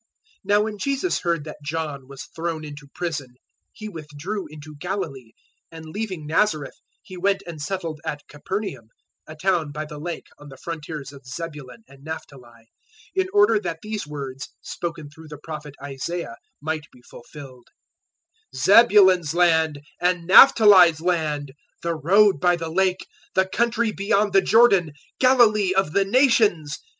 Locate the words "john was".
1.63-2.23